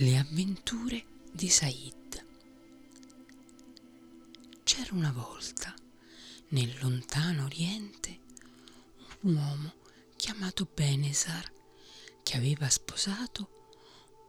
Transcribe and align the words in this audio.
Le 0.00 0.16
avventure 0.16 1.04
di 1.32 1.48
Said. 1.48 2.24
C'era 4.62 4.94
una 4.94 5.10
volta, 5.10 5.74
nel 6.50 6.72
lontano 6.78 7.46
oriente, 7.46 8.20
un 9.22 9.34
uomo 9.34 9.74
chiamato 10.14 10.68
Benesar 10.72 11.52
che 12.22 12.36
aveva 12.36 12.68
sposato 12.68 13.72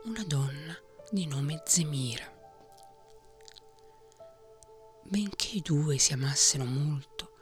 una 0.05 0.23
donna 0.23 0.75
di 1.11 1.27
nome 1.27 1.61
Zemira. 1.67 2.25
Benché 5.03 5.49
i 5.57 5.61
due 5.61 5.99
si 5.99 6.13
amassero 6.13 6.65
molto 6.65 7.35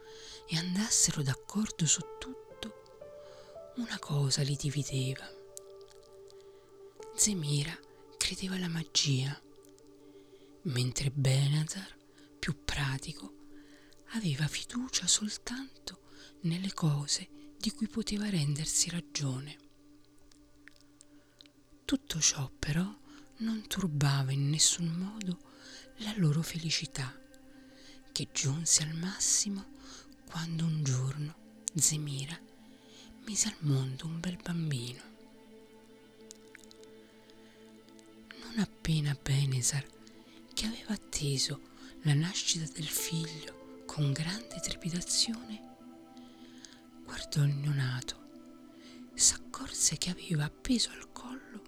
e 0.46 0.58
andassero 0.58 1.22
d'accordo 1.22 1.86
su 1.86 2.02
tutto, 2.18 2.82
una 3.76 3.98
cosa 3.98 4.42
li 4.42 4.54
divideva. 4.54 5.26
Zemira 7.16 7.86
credeva 8.28 8.56
alla 8.56 8.68
magia, 8.68 9.40
mentre 10.64 11.10
Benazar, 11.10 11.96
più 12.38 12.62
pratico, 12.62 13.32
aveva 14.08 14.46
fiducia 14.46 15.06
soltanto 15.06 16.02
nelle 16.42 16.74
cose 16.74 17.54
di 17.56 17.70
cui 17.70 17.88
poteva 17.88 18.28
rendersi 18.28 18.90
ragione. 18.90 19.56
Tutto 21.86 22.20
ciò 22.20 22.50
però 22.58 22.94
non 23.38 23.66
turbava 23.66 24.30
in 24.30 24.50
nessun 24.50 24.88
modo 24.88 25.38
la 26.00 26.12
loro 26.16 26.42
felicità 26.42 27.18
che 28.12 28.28
giunse 28.30 28.82
al 28.82 28.92
massimo 28.92 29.64
quando 30.26 30.66
un 30.66 30.84
giorno 30.84 31.62
Zemira 31.74 32.38
mise 33.24 33.48
al 33.48 33.56
mondo 33.60 34.04
un 34.04 34.20
bel 34.20 34.36
bambino. 34.36 35.07
Appena 38.60 39.16
Benesar, 39.20 39.86
che 40.52 40.66
aveva 40.66 40.92
atteso 40.92 41.60
la 42.02 42.14
nascita 42.14 42.68
del 42.72 42.88
figlio 42.88 43.84
con 43.86 44.12
grande 44.12 44.58
trepidazione, 44.60 45.76
guardò 47.04 47.44
il 47.44 47.54
neonato, 47.54 48.16
s'accorse 49.14 49.96
che 49.96 50.10
aveva 50.10 50.44
appeso 50.44 50.90
al 50.90 51.12
collo 51.12 51.62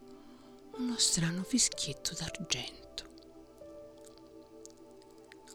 uno 0.78 0.96
strano 0.98 1.44
fischietto 1.44 2.12
d'argento. 2.18 3.08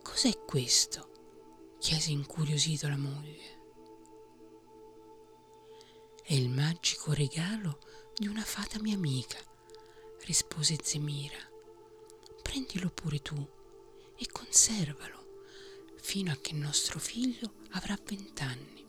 Cos'è 0.02 0.38
questo? 0.45 1.77
chiese 1.80 2.11
incuriosito 2.11 2.88
la 2.88 2.97
moglie. 2.97 3.59
È 6.23 6.33
il 6.33 6.49
magico 6.49 7.11
regalo 7.14 7.80
di 8.16 8.27
una 8.27 8.44
fata 8.44 8.80
mia 8.80 8.95
amica, 8.95 9.38
rispose 10.25 10.77
Zemira. 10.81 11.37
Prendilo 12.41 12.89
pure 12.89 13.21
tu 13.21 13.35
e 14.17 14.27
conservalo 14.31 15.23
fino 16.01 16.31
a 16.31 16.37
che 16.37 16.53
nostro 16.53 16.99
figlio 16.99 17.53
avrà 17.71 17.97
vent'anni. 18.03 18.83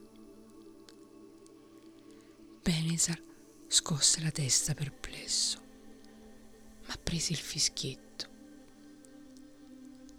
Benesar 2.62 3.22
scosse 3.68 4.20
la 4.20 4.30
testa 4.30 4.74
perplesso, 4.74 5.60
ma 6.86 6.96
prese 7.02 7.32
il 7.32 7.38
fischietto. 7.38 8.28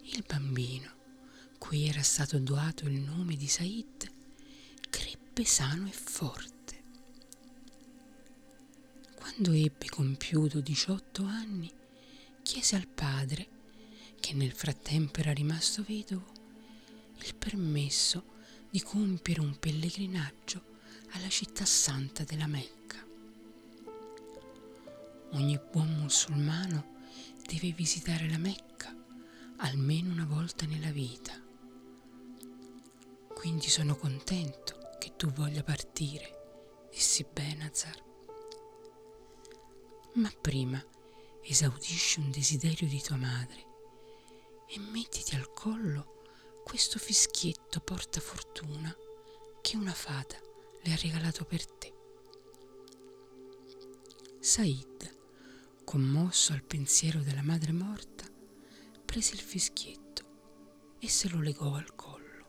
Il 0.02 0.24
bambino 0.26 0.96
cui 1.58 1.88
era 1.88 2.02
stato 2.02 2.40
dato 2.40 2.86
il 2.86 3.00
nome 3.00 3.36
di 3.36 3.48
Said, 3.48 4.12
crebbe 4.90 5.44
sano 5.44 5.88
e 5.88 5.92
forte. 5.92 6.57
Quando 9.40 9.56
ebbe 9.56 9.88
compiuto 9.88 10.62
18 10.62 11.24
anni, 11.24 11.72
chiese 12.42 12.76
al 12.76 12.88
padre, 12.88 13.48
che 14.20 14.34
nel 14.34 14.52
frattempo 14.52 15.20
era 15.20 15.32
rimasto 15.32 15.84
vedovo, 15.88 16.26
il 17.20 17.36
permesso 17.36 18.24
di 18.68 18.82
compiere 18.82 19.42
un 19.42 19.56
pellegrinaggio 19.60 20.64
alla 21.12 21.30
città 21.30 21.66
santa 21.66 22.24
della 22.24 22.48
Mecca. 22.48 22.98
Ogni 25.34 25.60
buon 25.72 26.00
musulmano 26.00 26.96
deve 27.46 27.74
visitare 27.74 28.28
la 28.28 28.40
Mecca 28.40 28.92
almeno 29.58 30.14
una 30.14 30.26
volta 30.26 30.66
nella 30.66 30.90
vita 30.90 31.40
quindi 33.36 33.70
sono 33.70 33.96
contento 33.96 34.96
che 34.98 35.14
tu 35.16 35.28
voglia 35.32 35.62
partire, 35.62 36.88
dissi 36.90 37.24
Benazar. 37.32 38.07
Ma 40.18 40.32
prima 40.42 40.84
esaudisci 41.44 42.20
un 42.20 42.32
desiderio 42.32 42.88
di 42.88 43.00
tua 43.00 43.18
madre 43.18 43.66
e 44.68 44.80
mettiti 44.80 45.36
al 45.36 45.54
collo 45.54 46.24
questo 46.64 46.98
fischietto 46.98 47.80
porta 47.82 48.20
fortuna 48.20 48.92
che 49.62 49.78
una 49.78 49.94
fata 49.94 50.36
le 50.82 50.92
ha 50.92 50.96
regalato 50.96 51.46
per 51.46 51.64
te. 51.68 51.94
Said, 54.40 55.18
commosso 55.84 56.52
al 56.52 56.64
pensiero 56.64 57.20
della 57.20 57.44
madre 57.44 57.72
morta, 57.72 58.26
prese 59.06 59.36
il 59.36 59.42
fischietto 59.42 60.96
e 60.98 61.08
se 61.08 61.30
lo 61.30 61.40
legò 61.42 61.76
al 61.76 61.94
collo. 61.94 62.46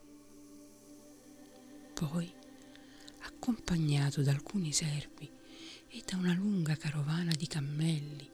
Poi, 1.92 2.34
accompagnato 3.24 4.22
da 4.22 4.30
alcuni 4.30 4.72
servi 4.72 5.36
e 5.88 6.02
da 6.04 6.16
una 6.16 6.34
lunga 6.34 6.76
carovana 6.76 7.32
di 7.34 7.46
cammelli 7.46 8.30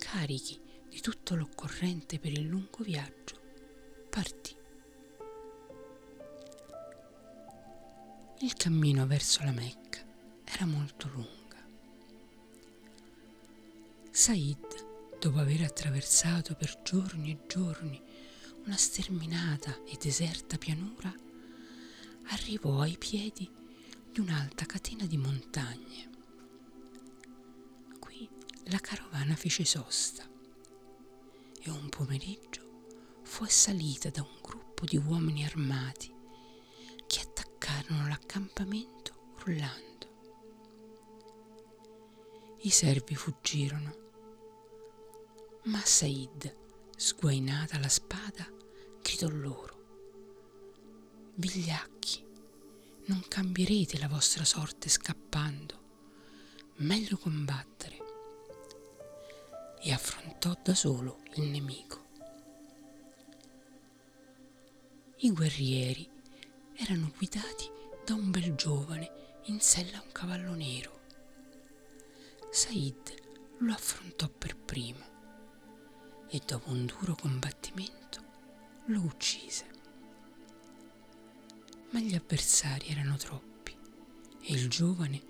carichi 0.00 0.58
di 0.88 1.00
tutto 1.00 1.36
l'occorrente 1.36 2.18
per 2.18 2.32
il 2.32 2.46
lungo 2.46 2.82
viaggio, 2.82 3.38
partì. 4.08 4.56
Il 8.40 8.54
cammino 8.54 9.06
verso 9.06 9.44
la 9.44 9.52
Mecca 9.52 10.04
era 10.44 10.66
molto 10.66 11.08
lunga. 11.12 11.28
Said, 14.10 15.18
dopo 15.20 15.38
aver 15.38 15.62
attraversato 15.62 16.54
per 16.54 16.80
giorni 16.82 17.30
e 17.32 17.46
giorni 17.46 18.02
una 18.64 18.76
sterminata 18.76 19.84
e 19.84 19.96
deserta 20.00 20.58
pianura, 20.58 21.14
arrivò 22.30 22.80
ai 22.80 22.96
piedi 22.98 23.48
di 24.10 24.20
un'alta 24.20 24.64
catena 24.66 25.06
di 25.06 25.16
montagne. 25.16 26.09
La 28.64 28.78
carovana 28.78 29.34
fece 29.34 29.64
sosta 29.64 30.28
e 31.62 31.70
un 31.70 31.88
pomeriggio 31.88 33.18
fu 33.22 33.44
assalita 33.44 34.10
da 34.10 34.22
un 34.22 34.38
gruppo 34.40 34.84
di 34.84 34.96
uomini 34.96 35.44
armati 35.44 36.12
che 37.06 37.20
attaccarono 37.20 38.06
l'accampamento 38.08 39.34
urlando. 39.40 39.88
I 42.62 42.70
servi 42.70 43.14
fuggirono, 43.14 43.96
ma 45.64 45.80
Said, 45.80 46.56
sguainata 46.96 47.78
la 47.78 47.88
spada, 47.88 48.46
gridò 49.02 49.28
loro 49.28 49.78
vigliacchi, 51.40 52.22
non 53.06 53.24
cambierete 53.26 53.98
la 53.98 54.08
vostra 54.08 54.44
sorte 54.44 54.90
scappando, 54.90 55.78
meglio 56.76 57.16
combattere. 57.16 57.99
E 59.82 59.92
affrontò 59.92 60.56
da 60.62 60.74
solo 60.74 61.20
il 61.34 61.48
nemico. 61.48 62.08
I 65.18 65.30
guerrieri 65.32 66.08
erano 66.74 67.12
guidati 67.16 67.68
da 68.04 68.14
un 68.14 68.30
bel 68.30 68.54
giovane 68.54 69.38
in 69.44 69.60
sella 69.60 69.98
a 69.98 70.02
un 70.02 70.12
cavallo 70.12 70.54
nero. 70.54 71.00
Said 72.50 73.18
lo 73.58 73.72
affrontò 73.72 74.28
per 74.28 74.56
primo 74.56 75.08
e 76.28 76.40
dopo 76.44 76.70
un 76.70 76.86
duro 76.86 77.14
combattimento 77.14 78.22
lo 78.86 79.00
uccise 79.02 79.78
ma 81.90 82.00
gli 82.00 82.14
avversari 82.14 82.88
erano 82.88 83.16
troppi 83.16 83.76
e 84.42 84.52
il 84.52 84.68
giovane, 84.68 85.20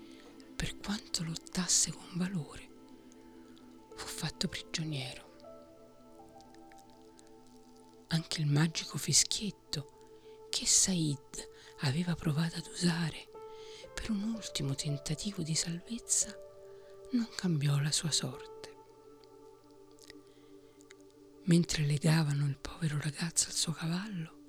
per 0.55 0.77
quanto 0.77 1.23
lottasse 1.23 1.91
con 1.91 2.05
valore, 2.13 2.69
fatto 4.21 4.47
prigioniero. 4.47 5.29
Anche 8.09 8.41
il 8.41 8.45
magico 8.45 8.99
fischietto 8.99 10.45
che 10.51 10.67
Said 10.67 11.49
aveva 11.79 12.13
provato 12.13 12.57
ad 12.57 12.67
usare 12.67 13.31
per 13.91 14.11
un 14.11 14.35
ultimo 14.35 14.75
tentativo 14.75 15.41
di 15.41 15.55
salvezza 15.55 16.37
non 17.13 17.27
cambiò 17.35 17.79
la 17.79 17.91
sua 17.91 18.11
sorte. 18.11 18.75
Mentre 21.45 21.83
legavano 21.85 22.45
il 22.45 22.59
povero 22.59 22.99
ragazzo 23.01 23.47
al 23.47 23.55
suo 23.55 23.71
cavallo, 23.71 24.43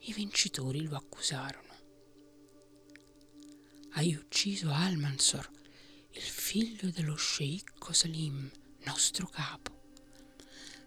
i 0.00 0.12
vincitori 0.12 0.82
lo 0.82 0.96
accusarono. 0.96 1.72
Hai 3.92 4.14
ucciso 4.14 4.70
Almansor, 4.70 5.48
il 6.10 6.20
figlio 6.20 6.90
dello 6.90 7.14
sceicco 7.14 7.94
Salim, 7.94 8.50
nostro 8.84 9.26
capo. 9.26 9.70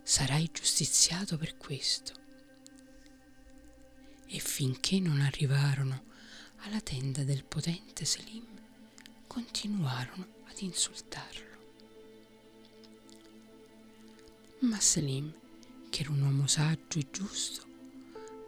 sarai 0.04 0.50
giustiziato 0.54 1.36
per 1.38 1.58
questo. 1.58 2.14
E 4.28 4.40
finché 4.40 5.00
non 5.00 5.20
arrivarono 5.22 6.04
alla 6.58 6.80
tenda 6.80 7.24
del 7.24 7.44
potente 7.44 8.06
Selim, 8.06 8.46
continuarono 9.28 10.28
ad 10.48 10.60
insultarlo. 10.60 11.44
Ma 14.60 14.80
Selim, 14.80 15.34
che 15.90 16.02
era 16.02 16.12
un 16.12 16.22
uomo 16.22 16.48
saggio 16.48 17.00
e 17.00 17.08
giusto, 17.12 17.66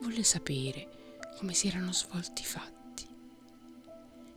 volle 0.02 0.24
sapere 0.24 1.20
come 1.38 1.54
si 1.54 1.68
erano 1.68 1.92
svolti 1.92 2.42
i 2.42 2.46
fatti. 2.46 3.08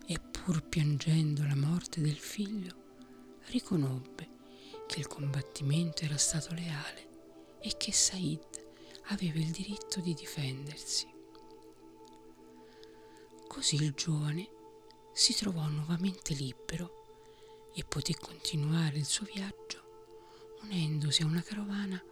E 0.06 0.18
pur 0.18 0.62
piangendo 0.62 1.42
la 1.46 1.56
morte 1.56 2.00
del 2.00 2.16
figlio, 2.18 2.74
riconobbe 3.46 4.38
che 4.90 4.98
il 4.98 5.06
combattimento 5.06 6.02
era 6.02 6.16
stato 6.16 6.52
leale 6.52 7.58
e 7.60 7.76
che 7.76 7.92
Said 7.92 8.42
aveva 9.10 9.38
il 9.38 9.52
diritto 9.52 10.00
di 10.00 10.14
difendersi. 10.14 11.08
Così 13.46 13.76
il 13.76 13.92
giovane 13.92 14.50
si 15.12 15.32
trovò 15.32 15.64
nuovamente 15.68 16.34
libero 16.34 17.70
e 17.72 17.84
poté 17.84 18.14
continuare 18.14 18.98
il 18.98 19.04
suo 19.04 19.26
viaggio 19.32 20.58
unendosi 20.62 21.22
a 21.22 21.26
una 21.26 21.42
carovana 21.42 22.02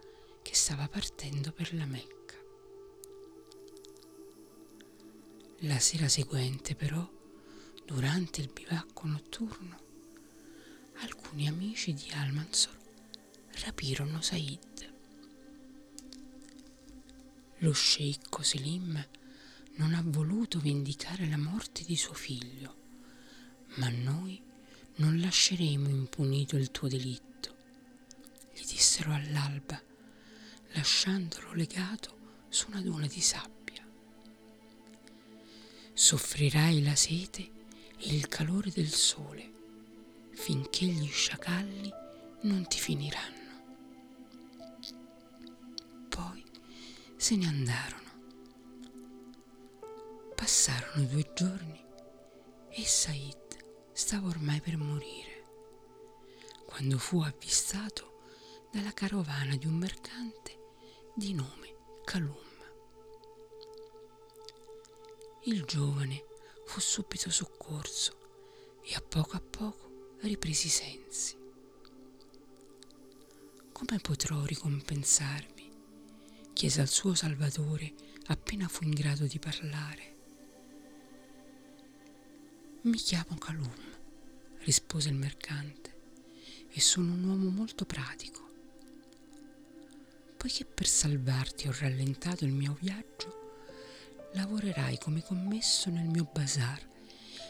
che 0.41 0.55
stava 0.55 0.87
partendo 0.87 1.51
per 1.51 1.73
la 1.73 1.85
Mecca. 1.85 2.35
La 5.63 5.79
sera 5.79 6.07
seguente 6.07 6.75
però, 6.75 7.05
durante 7.83 8.39
il 8.39 8.49
bivacco 8.53 9.05
notturno, 9.05 9.87
alcuni 11.01 11.47
amici 11.47 11.93
di 11.93 12.09
Almansor 12.11 12.77
rapirono 13.63 14.21
Said 14.21 14.69
lo 17.59 17.73
sceicco 17.73 18.41
Selim 18.41 19.05
non 19.75 19.93
ha 19.93 20.01
voluto 20.05 20.59
vendicare 20.59 21.27
la 21.27 21.37
morte 21.37 21.83
di 21.83 21.97
suo 21.97 22.13
figlio, 22.13 22.75
ma 23.75 23.89
noi 23.89 24.41
non 24.95 25.19
lasceremo 25.19 25.89
impunito 25.89 26.55
il 26.55 26.71
tuo 26.71 26.87
delitto, 26.87 27.55
gli 28.53 28.65
dissero 28.65 29.13
all'alba, 29.13 29.81
lasciandolo 30.73 31.53
legato 31.53 32.17
su 32.47 32.67
una 32.69 32.81
duna 32.81 33.07
di 33.07 33.21
sabbia. 33.21 33.85
Soffrirai 35.93 36.81
la 36.83 36.95
sete 36.95 37.41
e 37.97 38.15
il 38.15 38.27
calore 38.27 38.71
del 38.71 38.91
sole 38.91 39.57
finché 40.39 40.85
gli 40.85 41.07
sciacalli 41.07 41.91
non 42.41 42.67
ti 42.67 42.79
finiranno. 42.79 43.39
se 47.19 47.35
ne 47.35 47.47
andarono. 47.47 48.07
Passarono 50.33 51.05
due 51.05 51.29
giorni 51.35 51.85
e 52.69 52.85
Said 52.85 53.91
stava 53.91 54.29
ormai 54.29 54.61
per 54.61 54.77
morire, 54.77 55.43
quando 56.65 56.97
fu 56.97 57.19
avvistato 57.19 58.21
dalla 58.71 58.93
carovana 58.93 59.57
di 59.57 59.67
un 59.67 59.73
mercante 59.73 60.57
di 61.13 61.33
nome 61.33 61.75
Kalum. 62.05 62.37
Il 65.43 65.65
giovane 65.65 66.23
fu 66.65 66.79
subito 66.79 67.29
soccorso 67.29 68.17
e 68.81 68.95
a 68.95 69.01
poco 69.01 69.35
a 69.35 69.41
poco 69.41 69.88
riprese 70.27 70.67
i 70.67 70.69
sensi. 70.69 71.35
Come 73.71 73.99
potrò 73.99 74.43
ricompensarvi? 74.43 75.57
chiese 76.53 76.81
al 76.81 76.89
suo 76.89 77.15
Salvatore 77.15 77.93
appena 78.27 78.67
fu 78.67 78.83
in 78.83 78.91
grado 78.91 79.25
di 79.25 79.39
parlare. 79.39 80.17
Mi 82.81 82.97
chiamo 82.97 83.37
Calum, 83.37 83.73
rispose 84.59 85.09
il 85.09 85.15
mercante, 85.15 85.95
e 86.69 86.81
sono 86.81 87.13
un 87.13 87.23
uomo 87.23 87.49
molto 87.49 87.85
pratico. 87.85 88.47
Poiché 90.35 90.65
per 90.65 90.87
salvarti 90.87 91.67
ho 91.67 91.75
rallentato 91.79 92.43
il 92.43 92.51
mio 92.51 92.77
viaggio, 92.79 93.37
lavorerai 94.33 94.97
come 94.97 95.23
commesso 95.23 95.89
nel 95.89 96.07
mio 96.07 96.29
bazar 96.31 96.85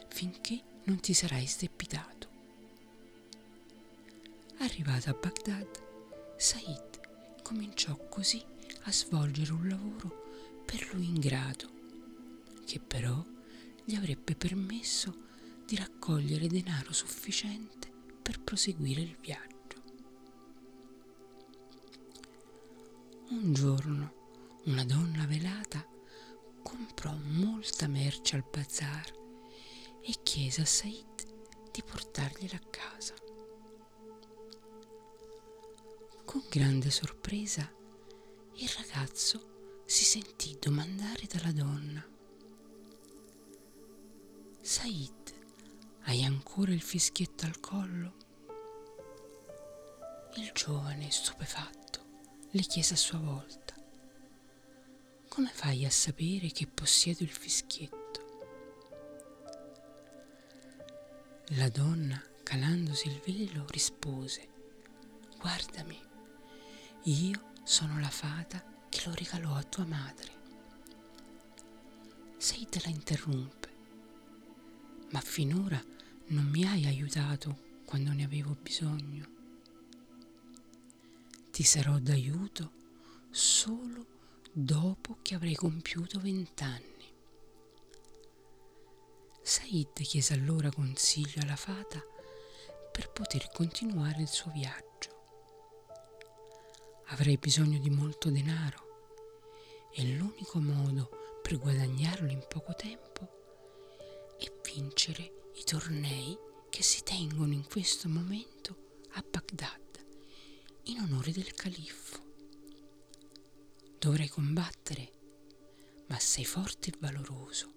finché 0.09 0.61
non 0.83 0.99
ti 0.99 1.13
sarai 1.13 1.47
sdebitato. 1.47 2.18
Arrivato 4.61 5.09
a 5.09 5.13
Baghdad, 5.13 5.67
Said 6.37 7.41
cominciò 7.41 7.95
così 8.09 8.43
a 8.83 8.91
svolgere 8.91 9.53
un 9.53 9.67
lavoro 9.69 10.61
per 10.65 10.93
lui 10.93 11.05
ingrato, 11.05 11.69
che 12.65 12.79
però 12.79 13.23
gli 13.85 13.95
avrebbe 13.95 14.35
permesso 14.35 15.27
di 15.65 15.75
raccogliere 15.77 16.47
denaro 16.47 16.91
sufficiente 16.91 17.89
per 18.21 18.41
proseguire 18.41 19.01
il 19.01 19.15
viaggio. 19.19 19.47
Un 23.29 23.53
giorno 23.53 24.13
una 24.65 24.83
donna 24.83 25.25
velata 25.25 25.85
comprò 26.61 27.15
molta 27.15 27.87
merce 27.87 28.35
al 28.35 28.43
bazar 28.51 29.11
e 30.01 30.15
chiese 30.21 30.61
a 30.61 30.65
Said 30.65 31.71
di 31.71 31.81
portargliela 31.81 32.55
a 32.55 32.67
casa. 32.69 33.28
Con 36.29 36.43
grande 36.47 36.91
sorpresa 36.91 37.67
il 38.57 38.69
ragazzo 38.77 39.81
si 39.85 40.03
sentì 40.03 40.55
domandare 40.59 41.25
dalla 41.25 41.51
donna. 41.51 42.07
Said, 44.61 45.33
hai 46.01 46.23
ancora 46.23 46.71
il 46.71 46.83
fischietto 46.83 47.47
al 47.47 47.59
collo? 47.59 48.13
Il 50.35 50.51
giovane, 50.53 51.09
stupefatto, 51.09 51.99
le 52.51 52.61
chiese 52.61 52.93
a 52.93 52.97
sua 52.97 53.17
volta. 53.17 53.73
Come 55.29 55.49
fai 55.51 55.83
a 55.83 55.89
sapere 55.89 56.51
che 56.51 56.67
possiedo 56.67 57.23
il 57.23 57.31
fischietto? 57.31 58.67
La 61.55 61.69
donna, 61.69 62.23
calandosi 62.43 63.07
il 63.07 63.19
velo, 63.25 63.65
rispose, 63.69 64.47
guardami, 65.39 66.05
io 67.03 67.51
sono 67.63 67.99
la 67.99 68.09
fata 68.09 68.63
che 68.89 69.03
lo 69.05 69.13
regalò 69.13 69.55
a 69.55 69.63
tua 69.63 69.85
madre. 69.85 70.37
Said 72.37 72.81
la 72.83 72.89
interrompe. 72.89 73.67
Ma 75.11 75.21
finora 75.21 75.81
non 76.27 76.45
mi 76.45 76.65
hai 76.65 76.85
aiutato 76.85 77.67
quando 77.85 78.11
ne 78.11 78.23
avevo 78.23 78.55
bisogno. 78.61 79.27
Ti 81.51 81.63
sarò 81.63 81.97
d'aiuto 81.99 82.71
solo 83.29 84.05
dopo 84.51 85.17
che 85.21 85.35
avrai 85.35 85.55
compiuto 85.55 86.19
vent'anni. 86.19 86.87
Said 89.41 90.01
chiese 90.01 90.33
allora 90.33 90.69
consiglio 90.69 91.41
alla 91.41 91.55
fata 91.55 91.99
per 92.91 93.09
poter 93.11 93.49
continuare 93.51 94.21
il 94.21 94.27
suo 94.27 94.51
viaggio. 94.51 94.88
Avrei 97.11 97.37
bisogno 97.37 97.79
di 97.79 97.89
molto 97.89 98.29
denaro 98.29 99.89
e 99.91 100.15
l'unico 100.15 100.59
modo 100.59 101.09
per 101.41 101.57
guadagnarlo 101.57 102.29
in 102.29 102.45
poco 102.47 102.73
tempo 102.75 103.27
è 104.37 104.51
vincere 104.63 105.49
i 105.55 105.63
tornei 105.63 106.37
che 106.69 106.83
si 106.83 107.01
tengono 107.03 107.53
in 107.53 107.65
questo 107.65 108.07
momento 108.07 109.01
a 109.13 109.25
Baghdad 109.27 110.05
in 110.83 110.99
onore 110.99 111.31
del 111.31 111.51
califfo. 111.53 112.27
Dovrai 113.97 114.29
combattere, 114.29 115.11
ma 116.07 116.19
sei 116.19 116.45
forte 116.45 116.91
e 116.91 116.97
valoroso 116.99 117.73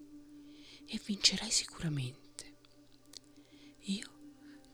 e 0.85 1.01
vincerai 1.03 1.49
sicuramente. 1.49 2.57
Io 3.85 4.07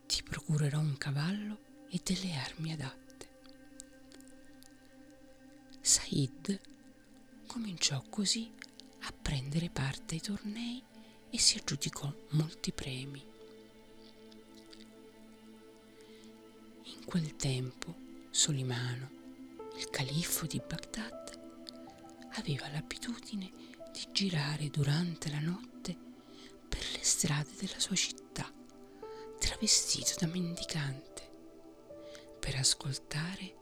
ti 0.05 0.21
procurerò 0.21 0.79
un 0.79 0.97
cavallo 0.97 1.87
e 1.89 1.99
delle 2.03 2.33
armi 2.33 2.73
adatte. 2.73 2.98
Said 5.89 6.59
cominciò 7.47 8.03
così 8.11 8.53
a 8.99 9.11
prendere 9.11 9.71
parte 9.71 10.13
ai 10.13 10.21
tornei 10.21 10.83
e 11.31 11.39
si 11.39 11.57
aggiudicò 11.57 12.13
molti 12.33 12.71
premi. 12.71 13.25
In 16.83 17.05
quel 17.05 17.35
tempo 17.37 17.95
Solimano, 18.29 19.09
il 19.77 19.89
califfo 19.89 20.45
di 20.45 20.61
Baghdad, 20.63 21.39
aveva 22.33 22.69
l'abitudine 22.69 23.49
di 23.91 24.07
girare 24.11 24.69
durante 24.69 25.31
la 25.31 25.39
notte 25.39 25.97
per 26.69 26.87
le 26.91 27.03
strade 27.03 27.55
della 27.57 27.79
sua 27.79 27.95
città, 27.95 28.47
travestito 29.39 30.13
da 30.19 30.27
mendicante, 30.27 31.31
per 32.39 32.57
ascoltare 32.57 33.55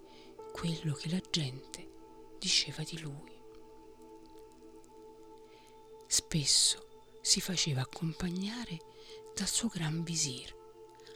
quello 0.52 0.94
che 0.94 1.10
la 1.10 1.22
gente 1.32 1.96
diceva 2.39 2.84
di 2.84 3.00
lui. 3.00 3.36
Spesso 6.08 6.88
si 7.22 7.41
faceva 7.41 7.82
accompagnare 7.82 8.79
dal 9.36 9.48
suo 9.48 9.67
gran 9.67 10.03
visir, 10.03 10.56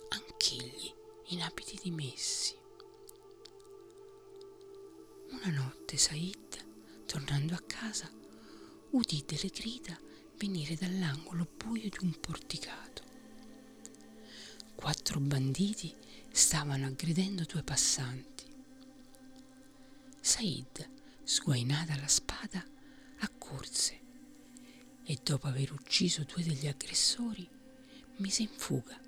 anch'egli 0.09 0.93
in 1.27 1.41
abiti 1.41 1.79
dimessi. 1.81 2.57
Una 5.29 5.49
notte 5.49 5.97
Said, 5.97 7.05
tornando 7.05 7.55
a 7.55 7.63
casa, 7.65 8.11
udì 8.91 9.23
delle 9.25 9.47
grida 9.47 9.97
venire 10.35 10.75
dall'angolo 10.75 11.47
buio 11.55 11.89
di 11.89 11.97
un 12.01 12.19
porticato. 12.19 13.03
Quattro 14.75 15.19
banditi 15.19 15.95
stavano 16.31 16.87
aggredendo 16.87 17.43
due 17.43 17.63
passanti. 17.63 18.45
Said, 20.19 20.89
sguainata 21.23 21.95
la 21.97 22.07
spada, 22.07 22.63
accorse 23.19 23.99
e 25.03 25.19
dopo 25.23 25.47
aver 25.47 25.71
ucciso 25.71 26.23
due 26.23 26.43
degli 26.43 26.67
aggressori 26.67 27.47
mise 28.17 28.43
in 28.43 28.49
fuga 28.49 28.99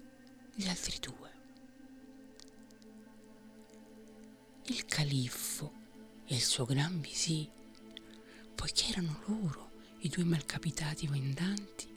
gli 0.56 0.68
altri 0.68 0.98
due. 1.00 1.32
Il 4.66 4.86
califfo 4.86 5.72
e 6.26 6.36
il 6.36 6.42
suo 6.42 6.66
gran 6.66 7.00
visì, 7.02 7.50
poiché 8.56 8.92
erano 8.92 9.22
loro 9.28 9.72
i 10.00 10.10
due 10.10 10.24
malcapitati 10.24 11.08
vendanti, 11.08 11.88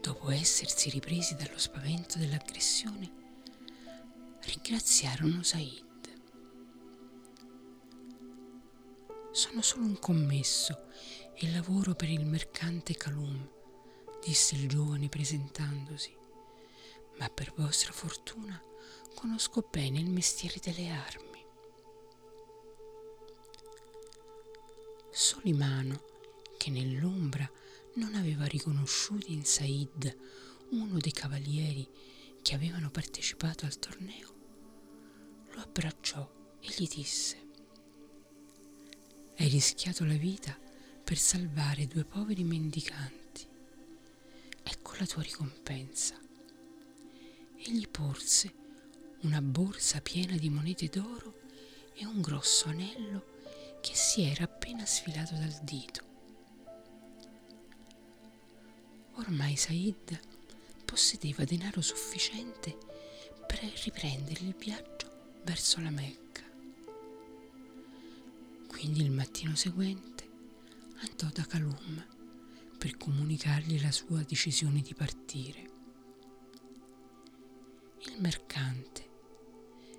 dopo 0.00 0.30
essersi 0.30 0.90
ripresi 0.90 1.34
dallo 1.34 1.58
spavento 1.58 2.18
dell'aggressione, 2.18 3.10
ringraziarono 4.40 5.42
Said. 5.42 5.85
Sono 9.36 9.60
solo 9.60 9.84
un 9.84 9.98
commesso 9.98 10.86
e 11.34 11.52
lavoro 11.52 11.94
per 11.94 12.08
il 12.08 12.24
mercante 12.24 12.94
Calum, 12.94 13.46
disse 14.24 14.54
il 14.54 14.66
giovane 14.66 15.10
presentandosi, 15.10 16.16
ma 17.18 17.28
per 17.28 17.52
vostra 17.54 17.92
fortuna 17.92 18.58
conosco 19.14 19.60
bene 19.70 19.98
il 19.98 20.08
mestiere 20.08 20.58
delle 20.62 20.88
armi. 20.88 21.44
Solimano, 25.10 26.02
che 26.56 26.70
nell'ombra 26.70 27.46
non 27.96 28.14
aveva 28.14 28.46
riconosciuto 28.46 29.30
in 29.30 29.44
Said 29.44 30.16
uno 30.70 30.96
dei 30.96 31.12
cavalieri 31.12 31.86
che 32.40 32.54
avevano 32.54 32.90
partecipato 32.90 33.66
al 33.66 33.78
torneo, 33.78 34.34
lo 35.52 35.60
abbracciò 35.60 36.26
e 36.58 36.68
gli 36.74 36.88
disse 36.88 37.45
Hai 39.38 39.48
rischiato 39.48 40.06
la 40.06 40.14
vita 40.14 40.56
per 41.04 41.18
salvare 41.18 41.86
due 41.86 42.04
poveri 42.04 42.42
mendicanti. 42.42 43.46
Ecco 44.62 44.94
la 44.98 45.06
tua 45.06 45.22
ricompensa. 45.22 46.18
E 47.56 47.70
gli 47.70 47.86
porse 47.86 48.52
una 49.20 49.42
borsa 49.42 50.00
piena 50.00 50.36
di 50.36 50.48
monete 50.48 50.88
d'oro 50.88 51.40
e 51.92 52.06
un 52.06 52.22
grosso 52.22 52.68
anello 52.68 53.34
che 53.82 53.94
si 53.94 54.22
era 54.22 54.44
appena 54.44 54.86
sfilato 54.86 55.34
dal 55.34 55.58
dito. 55.62 56.04
Ormai 59.16 59.54
Said 59.56 60.18
possedeva 60.84 61.44
denaro 61.44 61.82
sufficiente 61.82 62.74
per 63.46 63.60
riprendere 63.84 64.40
il 64.44 64.54
viaggio 64.54 65.40
verso 65.44 65.80
la 65.80 65.90
Mecca. 65.90 66.42
Quindi 68.78 69.00
il 69.00 69.10
mattino 69.10 69.56
seguente 69.56 70.28
andò 70.98 71.28
da 71.32 71.46
Calum 71.46 72.06
per 72.76 72.98
comunicargli 72.98 73.80
la 73.80 73.90
sua 73.90 74.22
decisione 74.22 74.82
di 74.82 74.92
partire. 74.92 75.70
Il 78.00 78.20
mercante, 78.20 79.08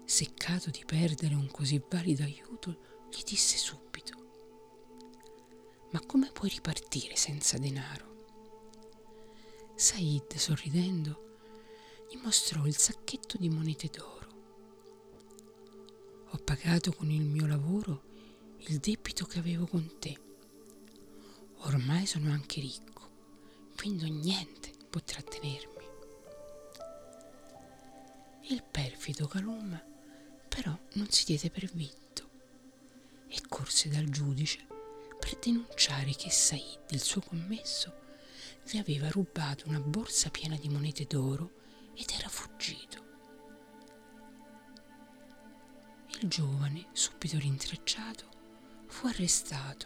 seccato 0.05 0.69
di 0.69 0.83
perdere 0.85 1.33
un 1.33 1.49
così 1.49 1.81
valido 1.89 2.21
aiuto, 2.21 3.07
gli 3.09 3.23
disse 3.23 3.57
subito, 3.57 4.15
ma 5.89 5.99
come 6.05 6.29
puoi 6.31 6.49
ripartire 6.49 7.15
senza 7.15 7.57
denaro? 7.57 8.27
Said, 9.75 10.35
sorridendo, 10.35 11.39
gli 12.11 12.17
mostrò 12.17 12.67
il 12.67 12.77
sacchetto 12.77 13.39
di 13.39 13.49
monete 13.49 13.87
d'oro. 13.87 14.27
Ho 16.29 16.37
pagato 16.43 16.93
con 16.93 17.09
il 17.09 17.23
mio 17.23 17.47
lavoro 17.47 18.06
il 18.69 18.79
debito 18.79 19.25
che 19.25 19.39
avevo 19.39 19.65
con 19.65 19.97
te. 19.99 20.17
Ormai 21.59 22.05
sono 22.05 22.31
anche 22.31 22.59
ricco, 22.59 23.09
quindi 23.77 24.09
niente 24.11 24.73
può 24.89 25.01
trattenermi. 25.01 25.85
Il 28.49 28.63
perfido 28.63 29.27
Calum 29.27 29.81
però 30.47 30.77
non 30.93 31.09
si 31.09 31.25
diede 31.25 31.49
per 31.49 31.69
vinto 31.71 32.29
e 33.27 33.41
corse 33.47 33.89
dal 33.89 34.09
giudice 34.09 34.65
per 35.19 35.37
denunciare 35.37 36.11
che 36.11 36.29
Said, 36.29 36.91
il 36.91 37.01
suo 37.01 37.21
commesso, 37.21 37.93
le 38.71 38.79
aveva 38.79 39.09
rubato 39.09 39.67
una 39.67 39.79
borsa 39.79 40.29
piena 40.29 40.57
di 40.57 40.67
monete 40.67 41.05
d'oro 41.05 41.51
ed 41.93 42.09
era 42.17 42.27
fuggito. 42.27 43.05
Il 46.19 46.27
giovane, 46.27 46.87
subito 46.93 47.37
rintracciato, 47.37 48.36
fu 48.97 49.05
arrestato 49.05 49.85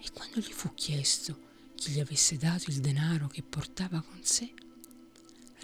e 0.00 0.10
quando 0.14 0.40
gli 0.40 0.52
fu 0.52 0.72
chiesto 0.72 1.38
chi 1.74 1.90
gli 1.90 2.00
avesse 2.00 2.38
dato 2.38 2.70
il 2.70 2.80
denaro 2.80 3.26
che 3.26 3.42
portava 3.42 4.00
con 4.00 4.24
sé, 4.24 4.54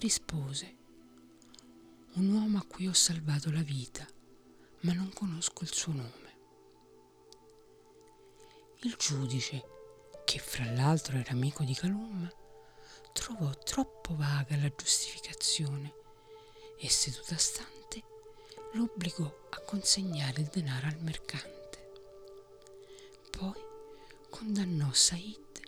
rispose 0.00 0.76
un 2.16 2.30
uomo 2.30 2.58
a 2.58 2.64
cui 2.66 2.88
ho 2.88 2.92
salvato 2.92 3.50
la 3.50 3.62
vita, 3.62 4.06
ma 4.80 4.92
non 4.92 5.10
conosco 5.14 5.62
il 5.62 5.72
suo 5.72 5.92
nome. 5.94 6.36
Il 8.82 8.96
giudice, 8.98 9.64
che 10.26 10.38
fra 10.38 10.70
l'altro 10.72 11.16
era 11.16 11.32
amico 11.32 11.64
di 11.64 11.74
Calum, 11.74 12.30
trovò 13.14 13.50
troppo 13.64 14.14
vaga 14.14 14.56
la 14.56 14.68
giustificazione 14.68 15.94
e 16.78 16.90
seduta 16.90 17.38
stante 17.38 18.02
lo 18.74 18.82
obbligò 18.82 19.24
a 19.48 19.60
consegnare 19.60 20.42
il 20.42 20.50
denaro 20.52 20.88
al 20.88 20.98
mercante. 21.00 21.63
Condannò 24.36 24.92
Said 24.92 25.60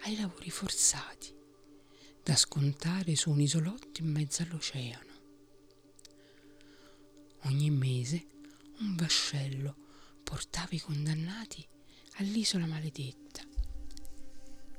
ai 0.00 0.16
lavori 0.16 0.50
forzati, 0.50 1.32
da 2.24 2.34
scontare 2.34 3.14
su 3.14 3.30
un 3.30 3.40
isolotto 3.40 4.00
in 4.00 4.10
mezzo 4.10 4.42
all'oceano. 4.42 5.12
Ogni 7.42 7.70
mese 7.70 8.26
un 8.80 8.96
vascello 8.96 9.76
portava 10.24 10.70
i 10.72 10.80
condannati 10.80 11.64
all'isola 12.14 12.66
maledetta. 12.66 13.44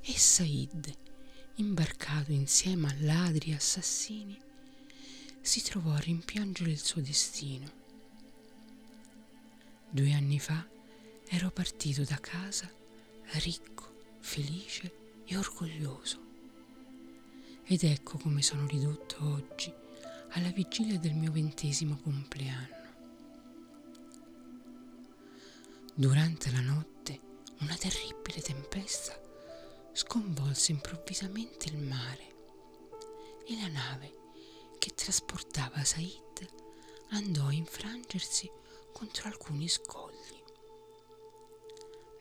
E 0.01 0.17
Said, 0.17 0.93
imbarcato 1.55 2.33
insieme 2.33 2.89
a 2.89 2.95
ladri 2.99 3.51
e 3.51 3.55
assassini, 3.55 4.37
si 5.39 5.61
trovò 5.63 5.93
a 5.93 5.99
rimpiangere 5.99 6.71
il 6.71 6.83
suo 6.83 6.99
destino. 6.99 7.71
Due 9.89 10.11
anni 10.11 10.37
fa 10.37 10.67
ero 11.29 11.49
partito 11.49 12.03
da 12.03 12.19
casa 12.19 12.79
ricco, 13.39 14.17
felice 14.19 15.21
e 15.25 15.37
orgoglioso. 15.37 16.19
Ed 17.63 17.83
ecco 17.83 18.17
come 18.17 18.41
sono 18.41 18.67
ridotto 18.67 19.17
oggi 19.21 19.73
alla 20.31 20.49
vigilia 20.51 20.99
del 20.99 21.13
mio 21.13 21.31
ventesimo 21.31 21.97
compleanno. 22.01 22.79
Durante 25.93 26.51
la 26.51 26.61
notte 26.61 27.19
una 27.59 27.75
terribile 27.75 28.41
tempesta 28.41 29.19
sconvolse 29.93 30.71
improvvisamente 30.71 31.67
il 31.69 31.77
mare 31.77 32.29
e 33.45 33.59
la 33.59 33.67
nave 33.67 34.19
che 34.79 34.93
trasportava 34.95 35.83
Said 35.83 36.47
andò 37.09 37.47
a 37.47 37.53
infrangersi 37.53 38.49
contro 38.91 39.27
alcuni 39.27 39.67
scogli. 39.67 40.10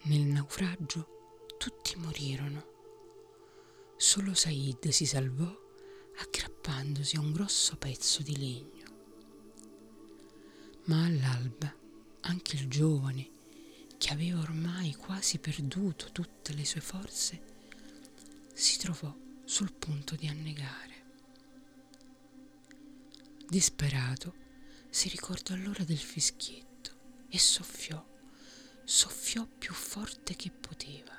Nel 0.02 0.22
naufragio 0.22 1.54
tutti 1.58 1.96
morirono. 1.96 2.68
Solo 3.96 4.34
Said 4.34 4.88
si 4.88 5.04
salvò 5.04 5.54
aggrappandosi 6.16 7.16
a 7.16 7.20
un 7.20 7.32
grosso 7.32 7.76
pezzo 7.76 8.22
di 8.22 8.38
legno. 8.38 8.84
Ma 10.84 11.04
all'alba 11.04 11.74
anche 12.20 12.56
il 12.56 12.68
giovane 12.68 13.30
che 13.98 14.12
aveva 14.12 14.40
ormai 14.40 14.94
quasi 14.94 15.38
perduto 15.38 16.10
tutte 16.12 16.54
le 16.54 16.64
sue 16.64 16.80
forze, 16.80 17.42
si 18.54 18.78
trovò 18.78 19.14
sul 19.44 19.72
punto 19.72 20.16
di 20.16 20.26
annegare. 20.26 20.94
Disperato, 23.46 24.34
si 24.88 25.10
ricordò 25.10 25.52
allora 25.52 25.84
del 25.84 25.98
fischietto 25.98 27.26
e 27.28 27.38
soffiò, 27.38 28.02
soffiò 28.92 29.46
più 29.46 29.72
forte 29.72 30.34
che 30.34 30.50
poteva. 30.50 31.16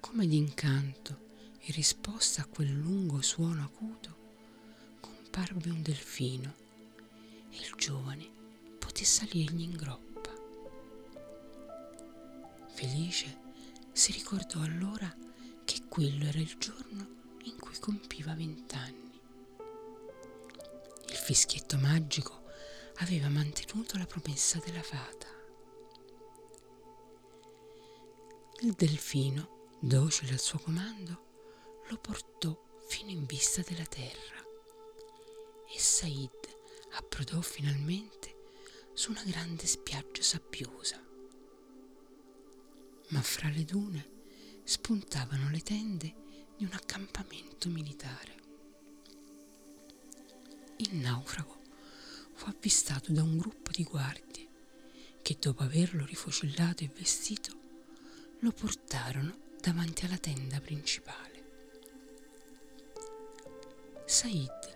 Come 0.00 0.26
d'incanto, 0.26 1.18
in 1.60 1.72
risposta 1.72 2.42
a 2.42 2.44
quel 2.44 2.70
lungo 2.70 3.22
suono 3.22 3.62
acuto, 3.64 4.16
comparve 5.00 5.70
un 5.70 5.80
delfino 5.80 6.54
e 7.48 7.56
il 7.56 7.72
giovane 7.74 8.28
poté 8.78 9.06
salirgli 9.06 9.62
in 9.62 9.76
groppa. 9.76 10.30
Felice 12.74 13.38
si 13.92 14.12
ricordò 14.12 14.60
allora 14.60 15.10
che 15.64 15.84
quello 15.88 16.26
era 16.26 16.38
il 16.38 16.54
giorno 16.58 17.08
in 17.44 17.58
cui 17.58 17.78
compiva 17.78 18.34
vent'anni. 18.34 19.18
Il 21.08 21.16
fischietto 21.16 21.78
magico 21.78 22.44
aveva 22.96 23.30
mantenuto 23.30 23.96
la 23.96 24.04
promessa 24.04 24.60
della 24.62 24.82
fata. 24.82 25.15
Il 28.60 28.72
delfino, 28.72 29.76
docile 29.80 30.32
al 30.32 30.40
suo 30.40 30.58
comando, 30.58 31.82
lo 31.90 31.98
portò 31.98 32.58
fino 32.88 33.10
in 33.10 33.26
vista 33.26 33.60
della 33.60 33.84
terra 33.84 34.42
e 35.68 35.78
Said 35.78 36.30
approdò 36.92 37.42
finalmente 37.42 38.34
su 38.94 39.10
una 39.10 39.22
grande 39.24 39.66
spiaggia 39.66 40.22
sabbiosa. 40.22 40.98
Ma 43.08 43.20
fra 43.20 43.50
le 43.50 43.64
dune 43.66 44.08
spuntavano 44.64 45.50
le 45.50 45.60
tende 45.60 46.14
di 46.56 46.64
un 46.64 46.72
accampamento 46.72 47.68
militare. 47.68 48.34
Il 50.78 50.94
naufrago 50.94 51.60
fu 52.32 52.48
avvistato 52.48 53.12
da 53.12 53.22
un 53.22 53.36
gruppo 53.36 53.70
di 53.70 53.84
guardie 53.84 54.48
che 55.20 55.36
dopo 55.38 55.62
averlo 55.62 56.06
rifocillato 56.06 56.84
e 56.84 56.88
vestito 56.88 57.64
lo 58.40 58.52
portarono 58.52 59.36
davanti 59.60 60.04
alla 60.04 60.18
tenda 60.18 60.60
principale. 60.60 61.44
Said 64.04 64.74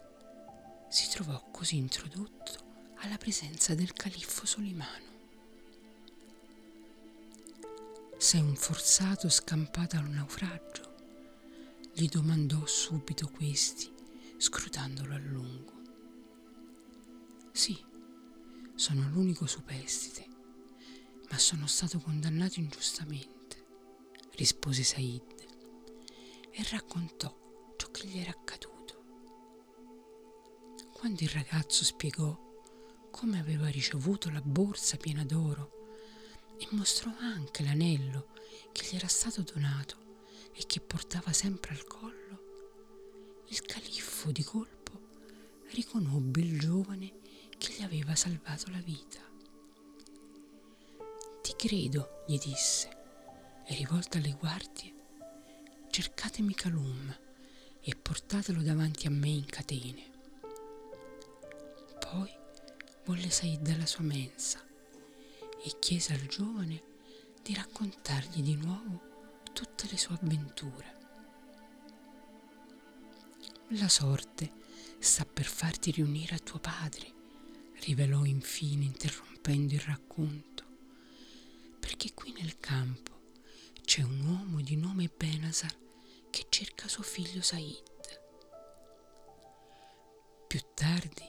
si 0.89 1.09
trovò 1.11 1.41
così 1.51 1.77
introdotto 1.77 2.69
alla 2.97 3.17
presenza 3.17 3.75
del 3.75 3.93
califfo 3.93 4.45
Solimano. 4.45 5.09
Sei 8.19 8.41
un 8.41 8.57
forzato 8.57 9.29
scampato 9.29 9.97
al 9.97 10.09
naufragio? 10.09 10.91
gli 11.93 12.09
domandò 12.09 12.65
subito 12.67 13.29
questi, 13.29 13.93
scrutandolo 14.37 15.15
a 15.15 15.19
lungo. 15.19 15.73
Sì, 17.53 17.79
sono 18.75 19.09
l'unico 19.11 19.47
superstite, 19.47 20.27
ma 21.29 21.39
sono 21.39 21.67
stato 21.67 21.99
condannato 21.99 22.59
ingiustamente, 22.59 23.40
rispose 24.41 24.83
Said 24.85 25.23
e 26.51 26.67
raccontò 26.71 27.75
ciò 27.77 27.91
che 27.91 28.07
gli 28.07 28.19
era 28.19 28.31
accaduto. 28.31 29.05
Quando 30.95 31.23
il 31.23 31.29
ragazzo 31.29 31.85
spiegò 31.85 32.49
come 33.11 33.39
aveva 33.39 33.69
ricevuto 33.69 34.31
la 34.31 34.41
borsa 34.41 34.97
piena 34.97 35.25
d'oro 35.27 35.89
e 36.57 36.67
mostrò 36.71 37.13
anche 37.19 37.63
l'anello 37.63 38.29
che 38.73 38.87
gli 38.87 38.95
era 38.97 39.09
stato 39.09 39.43
donato 39.43 39.99
e 40.55 40.65
che 40.67 40.81
portava 40.81 41.35
sempre 41.35 41.75
al 41.75 41.85
collo, 41.85 43.45
il 43.49 43.61
califfo 43.61 44.33
di 44.33 44.43
colpo 44.43 45.01
riconobbe 45.75 46.41
il 46.41 46.59
giovane 46.59 47.13
che 47.59 47.75
gli 47.75 47.83
aveva 47.83 48.15
salvato 48.15 48.71
la 48.71 48.81
vita. 48.81 49.21
Ti 51.43 51.55
credo, 51.57 52.25
gli 52.27 52.39
disse, 52.39 53.00
e 53.71 53.75
rivolta 53.77 54.19
alle 54.19 54.33
guardie, 54.33 54.93
cercatemi 55.91 56.55
Calum 56.55 57.17
e 57.81 57.95
portatelo 57.95 58.63
davanti 58.63 59.07
a 59.07 59.11
me 59.11 59.29
in 59.29 59.45
catene. 59.47 60.11
Poi 62.01 62.29
volle 63.05 63.31
Said 63.31 63.69
alla 63.69 63.87
sua 63.87 64.03
mensa 64.03 64.61
e 65.63 65.77
chiese 65.79 66.15
al 66.15 66.27
giovane 66.27 66.83
di 67.45 67.55
raccontargli 67.55 68.43
di 68.43 68.57
nuovo 68.57 69.45
tutte 69.53 69.87
le 69.89 69.97
sue 69.97 70.19
avventure. 70.21 70.99
La 73.75 73.89
sorte 73.89 74.51
sta 74.99 75.25
per 75.25 75.47
farti 75.47 75.93
riunire 75.93 76.35
a 76.35 76.41
tuo 76.41 76.59
padre, 76.59 77.13
rivelò 77.85 78.25
infine 78.25 78.85
interrompendo 78.85 79.75
il 79.75 79.81
racconto, 79.81 80.65
perché 81.79 82.13
qui 82.15 82.33
nel 82.33 82.59
campo 82.59 83.11
c'è 83.91 84.03
un 84.03 84.21
uomo 84.25 84.61
di 84.61 84.77
Benasar 85.51 85.77
che 86.31 86.47
cerca 86.49 86.87
suo 86.87 87.03
figlio 87.03 87.43
Said. 87.43 87.83
Più 90.47 90.61
tardi 90.75 91.29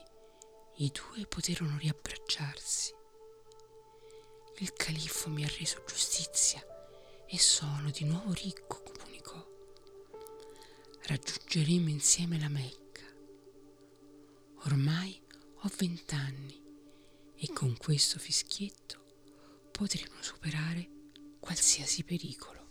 i 0.76 0.92
due 0.92 1.26
poterono 1.26 1.76
riabbracciarsi. 1.76 2.94
Il 4.58 4.72
califfo 4.74 5.28
mi 5.28 5.42
ha 5.42 5.50
reso 5.58 5.82
giustizia 5.84 6.64
e 7.26 7.36
sono 7.36 7.90
di 7.90 8.04
nuovo 8.04 8.32
ricco, 8.32 8.80
comunicò. 8.84 9.44
Raggiungeremo 11.02 11.88
insieme 11.88 12.38
la 12.38 12.48
Mecca. 12.48 13.02
Ormai 14.66 15.20
ho 15.62 15.70
vent'anni 15.76 16.62
e 17.34 17.52
con 17.52 17.76
questo 17.76 18.20
fischietto 18.20 19.04
potremo 19.72 20.22
superare 20.22 20.88
qualsiasi 21.40 22.04
pericolo. 22.04 22.61